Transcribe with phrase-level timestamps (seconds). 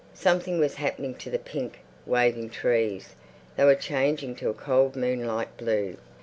[0.15, 3.13] Something was happening to the pink, waving trees;
[3.55, 5.97] they were changing to a cold moonlight blue.